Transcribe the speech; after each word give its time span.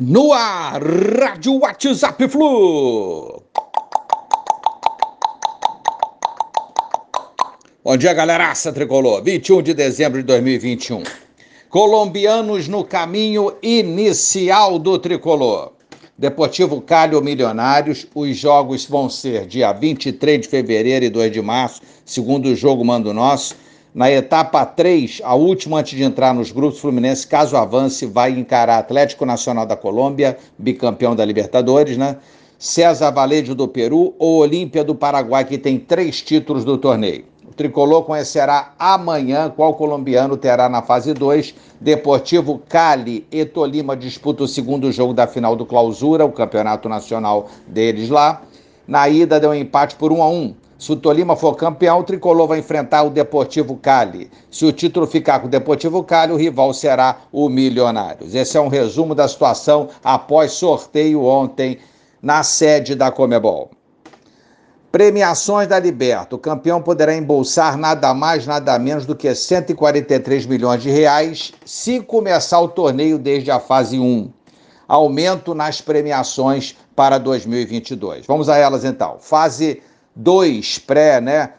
No 0.00 0.32
ar, 0.32 0.80
Rádio 0.80 1.58
WhatsApp 1.58 2.28
Flu. 2.28 3.42
Bom 7.82 7.96
dia, 7.96 8.14
galeraça 8.14 8.72
tricolor. 8.72 9.24
21 9.24 9.60
de 9.60 9.74
dezembro 9.74 10.20
de 10.20 10.26
2021. 10.28 11.02
Colombianos 11.68 12.68
no 12.68 12.84
caminho 12.84 13.52
inicial 13.60 14.78
do 14.78 15.00
tricolor. 15.00 15.72
Deportivo 16.16 16.80
Calho 16.80 17.20
Milionários. 17.20 18.06
Os 18.14 18.36
jogos 18.36 18.86
vão 18.86 19.10
ser 19.10 19.46
dia 19.46 19.72
23 19.72 20.42
de 20.42 20.46
fevereiro 20.46 21.06
e 21.06 21.10
2 21.10 21.32
de 21.32 21.42
março, 21.42 21.82
segundo 22.04 22.50
o 22.50 22.54
jogo 22.54 22.84
Mando 22.84 23.12
Nosso. 23.12 23.56
Na 23.98 24.08
etapa 24.08 24.64
3, 24.64 25.22
a 25.24 25.34
última 25.34 25.78
antes 25.78 25.98
de 25.98 26.04
entrar 26.04 26.32
nos 26.32 26.52
grupos, 26.52 26.78
Fluminense, 26.78 27.26
caso 27.26 27.56
avance, 27.56 28.06
vai 28.06 28.30
encarar 28.30 28.78
Atlético 28.78 29.26
Nacional 29.26 29.66
da 29.66 29.74
Colômbia, 29.76 30.38
bicampeão 30.56 31.16
da 31.16 31.24
Libertadores, 31.24 31.98
né? 31.98 32.16
César 32.56 33.10
Valejo 33.10 33.56
do 33.56 33.66
Peru 33.66 34.14
ou 34.16 34.36
Olímpia 34.36 34.84
do 34.84 34.94
Paraguai, 34.94 35.44
que 35.44 35.58
tem 35.58 35.80
três 35.80 36.22
títulos 36.22 36.64
do 36.64 36.78
torneio. 36.78 37.24
O 37.44 37.52
tricolor 37.52 38.04
conhecerá 38.04 38.72
amanhã 38.78 39.50
qual 39.50 39.74
colombiano 39.74 40.36
terá 40.36 40.68
na 40.68 40.80
fase 40.80 41.12
2. 41.12 41.52
Deportivo 41.80 42.62
Cali 42.68 43.26
e 43.32 43.44
Tolima 43.44 43.96
disputa 43.96 44.44
o 44.44 44.48
segundo 44.48 44.92
jogo 44.92 45.12
da 45.12 45.26
final 45.26 45.56
do 45.56 45.66
Clausura, 45.66 46.24
o 46.24 46.30
campeonato 46.30 46.88
nacional 46.88 47.48
deles 47.66 48.10
lá. 48.10 48.42
Na 48.86 49.08
ida 49.08 49.40
deu 49.40 49.50
um 49.50 49.54
empate 49.54 49.96
por 49.96 50.12
1 50.12 50.22
a 50.22 50.28
1. 50.28 50.54
Se 50.78 50.92
o 50.92 50.96
Tolima 50.96 51.34
for 51.34 51.56
campeão, 51.56 51.98
o 51.98 52.04
tricolor 52.04 52.46
vai 52.46 52.60
enfrentar 52.60 53.02
o 53.02 53.10
Deportivo 53.10 53.76
Cali. 53.76 54.30
Se 54.48 54.64
o 54.64 54.72
título 54.72 55.08
ficar 55.08 55.40
com 55.40 55.48
o 55.48 55.50
Deportivo 55.50 56.04
Cali, 56.04 56.32
o 56.32 56.36
rival 56.36 56.72
será 56.72 57.16
o 57.32 57.48
Milionários. 57.48 58.32
Esse 58.32 58.56
é 58.56 58.60
um 58.60 58.68
resumo 58.68 59.12
da 59.12 59.26
situação 59.26 59.88
após 60.04 60.52
sorteio 60.52 61.24
ontem 61.24 61.78
na 62.22 62.44
sede 62.44 62.94
da 62.94 63.10
Comebol. 63.10 63.72
Premiações 64.92 65.66
da 65.66 65.80
Liberta. 65.80 66.36
O 66.36 66.38
campeão 66.38 66.80
poderá 66.80 67.12
embolsar 67.12 67.76
nada 67.76 68.14
mais, 68.14 68.46
nada 68.46 68.78
menos 68.78 69.04
do 69.04 69.16
que 69.16 69.34
143 69.34 70.46
milhões 70.46 70.80
de 70.80 70.90
reais 70.90 71.52
se 71.64 72.00
começar 72.00 72.60
o 72.60 72.68
torneio 72.68 73.18
desde 73.18 73.50
a 73.50 73.58
fase 73.58 73.98
1. 73.98 74.30
Aumento 74.86 75.56
nas 75.56 75.80
premiações 75.80 76.76
para 76.94 77.18
2022. 77.18 78.26
Vamos 78.26 78.48
a 78.48 78.56
elas 78.56 78.84
então. 78.84 79.16
Fase 79.18 79.82
2 80.14 80.78
pré, 80.78 81.20
né? 81.20 81.52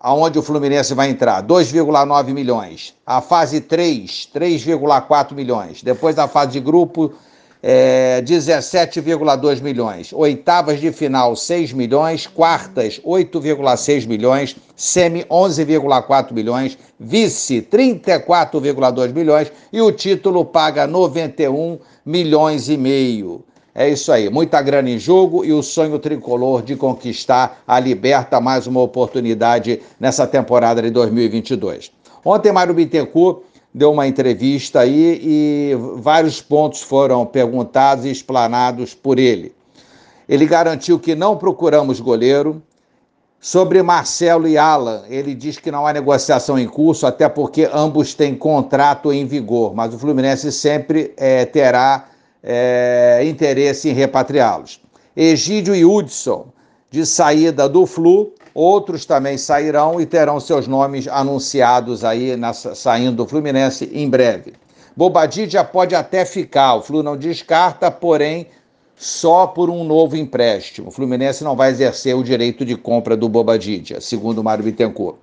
Aonde 0.00 0.38
o 0.38 0.42
Fluminense 0.42 0.94
vai 0.94 1.10
entrar? 1.10 1.42
2,9 1.42 2.32
milhões. 2.32 2.94
A 3.04 3.20
fase 3.20 3.60
3, 3.60 4.28
3,4 4.32 5.34
milhões. 5.34 5.82
Depois 5.82 6.14
da 6.14 6.28
fase 6.28 6.52
de 6.52 6.60
grupo, 6.60 7.12
é, 7.60 8.22
17,2 8.22 9.60
milhões. 9.60 10.12
Oitavas 10.12 10.80
de 10.80 10.92
final, 10.92 11.34
6 11.34 11.72
milhões. 11.72 12.26
Quartas, 12.26 13.00
8,6 13.04 14.06
milhões. 14.06 14.56
Semi, 14.76 15.24
11,4 15.24 16.32
milhões. 16.32 16.78
Vice, 16.98 17.60
34,2 17.62 19.12
milhões. 19.12 19.52
E 19.72 19.80
o 19.80 19.90
título 19.90 20.44
paga 20.44 20.86
91 20.86 21.78
milhões 22.06 22.68
e 22.68 22.76
meio. 22.76 23.44
É 23.74 23.88
isso 23.88 24.10
aí, 24.10 24.28
muita 24.28 24.60
grana 24.60 24.90
em 24.90 24.98
jogo 24.98 25.44
e 25.44 25.52
o 25.52 25.62
sonho 25.62 25.98
tricolor 25.98 26.62
de 26.62 26.74
conquistar 26.74 27.62
a 27.66 27.78
Liberta 27.78 28.40
mais 28.40 28.66
uma 28.66 28.80
oportunidade 28.80 29.80
nessa 30.00 30.26
temporada 30.26 30.82
de 30.82 30.90
2022. 30.90 31.92
Ontem, 32.24 32.50
Mário 32.50 32.74
Bittencourt 32.74 33.42
deu 33.72 33.92
uma 33.92 34.06
entrevista 34.06 34.80
aí 34.80 35.20
e 35.22 35.76
vários 35.96 36.40
pontos 36.40 36.82
foram 36.82 37.24
perguntados 37.24 38.04
e 38.04 38.10
explanados 38.10 38.94
por 38.94 39.18
ele. 39.18 39.54
Ele 40.28 40.46
garantiu 40.46 40.98
que 40.98 41.14
não 41.14 41.36
procuramos 41.36 42.00
goleiro. 42.00 42.62
Sobre 43.40 43.80
Marcelo 43.84 44.48
e 44.48 44.58
Alan, 44.58 45.04
ele 45.08 45.32
diz 45.32 45.58
que 45.58 45.70
não 45.70 45.86
há 45.86 45.92
negociação 45.92 46.58
em 46.58 46.66
curso, 46.66 47.06
até 47.06 47.28
porque 47.28 47.70
ambos 47.72 48.12
têm 48.12 48.34
contrato 48.34 49.12
em 49.12 49.24
vigor, 49.24 49.72
mas 49.76 49.94
o 49.94 49.98
Fluminense 49.98 50.50
sempre 50.50 51.14
é, 51.16 51.44
terá 51.44 52.08
é, 52.42 53.22
interesse 53.24 53.88
em 53.88 53.92
repatriá-los. 53.92 54.80
Egídio 55.16 55.74
e 55.74 55.84
Hudson, 55.84 56.48
de 56.90 57.04
saída 57.04 57.68
do 57.68 57.84
Flu, 57.86 58.32
outros 58.54 59.04
também 59.04 59.36
sairão 59.36 60.00
e 60.00 60.06
terão 60.06 60.40
seus 60.40 60.66
nomes 60.66 61.06
anunciados 61.08 62.04
aí 62.04 62.36
nessa, 62.36 62.74
saindo 62.74 63.16
do 63.16 63.26
Fluminense 63.26 63.90
em 63.92 64.08
breve. 64.08 64.54
Bobadilla 64.96 65.62
pode 65.64 65.94
até 65.94 66.24
ficar, 66.24 66.74
o 66.74 66.82
Flu 66.82 67.02
não 67.02 67.16
descarta, 67.16 67.90
porém 67.90 68.48
só 68.96 69.46
por 69.46 69.70
um 69.70 69.84
novo 69.84 70.16
empréstimo. 70.16 70.88
O 70.88 70.90
Fluminense 70.90 71.44
não 71.44 71.54
vai 71.54 71.70
exercer 71.70 72.16
o 72.16 72.24
direito 72.24 72.64
de 72.64 72.76
compra 72.76 73.16
do 73.16 73.28
Bobadilla, 73.28 74.00
segundo 74.00 74.42
Mário 74.42 74.64
Bittencourt. 74.64 75.16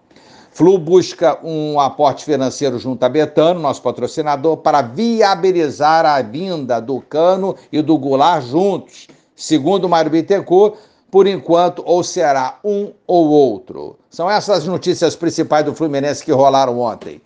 Flu 0.56 0.78
busca 0.78 1.38
um 1.44 1.78
aporte 1.82 2.24
financeiro 2.24 2.80
junto 2.80 3.04
a 3.04 3.10
Betano, 3.10 3.60
nosso 3.60 3.82
patrocinador, 3.82 4.56
para 4.56 4.82
viabilizar 4.82 6.06
a 6.06 6.22
vinda 6.22 6.80
do 6.80 7.02
Cano 7.02 7.58
e 7.70 7.82
do 7.82 7.98
Goulart 7.98 8.42
juntos. 8.42 9.08
Segundo 9.36 9.90
Mário 9.90 10.10
Bittencourt, 10.10 10.78
por 11.12 11.28
enquanto, 11.28 11.84
ou 11.86 12.02
será 12.06 12.58
um 12.64 12.94
ou 13.06 13.28
outro. 13.28 13.98
São 14.10 14.32
essas 14.32 14.66
notícias 14.66 15.14
principais 15.14 15.66
do 15.66 15.76
Fluminense 15.76 16.24
que 16.24 16.32
rolaram 16.32 16.80
ontem. 16.80 17.22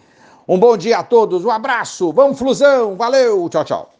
Um 0.48 0.58
bom 0.58 0.76
dia 0.76 0.98
a 0.98 1.04
todos, 1.04 1.46
um 1.46 1.52
abraço, 1.52 2.12
vamos 2.12 2.40
Flusão, 2.40 2.96
valeu, 2.96 3.48
tchau, 3.48 3.64
tchau. 3.64 3.99